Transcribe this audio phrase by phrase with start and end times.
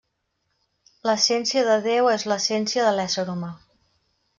[1.09, 3.57] L'essència de Déu és l'essència de l'ésser humà.